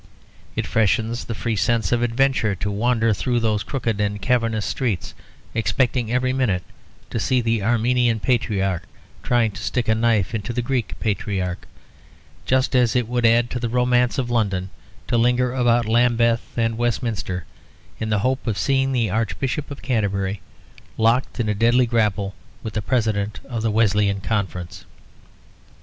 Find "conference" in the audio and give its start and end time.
24.19-24.83